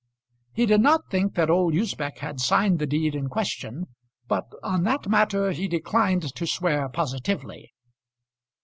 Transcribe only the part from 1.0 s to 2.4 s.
think that old Usbech had